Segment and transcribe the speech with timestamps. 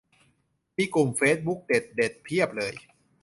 [0.75, 2.73] มีกลุ่มเฟซบุ๊กเด็ดเด็ดเพียบเลย